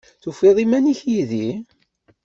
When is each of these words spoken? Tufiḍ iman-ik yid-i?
Tufiḍ 0.21 0.57
iman-ik 0.63 1.01
yid-i? 1.11 1.49